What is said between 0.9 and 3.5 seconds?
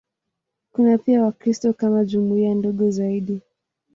pia Wakristo kama jumuiya ndogo zaidi.